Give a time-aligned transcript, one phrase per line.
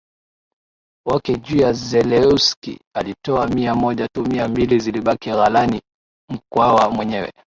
[1.05, 5.81] wake juu ya Zelewski alitoa mia moja tu mia mbili zilibaki ghalani
[6.29, 7.31] Mkwawa mwenyewe